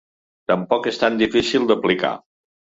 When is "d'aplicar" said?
1.71-2.15